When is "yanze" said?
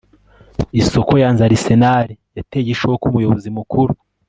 1.21-1.41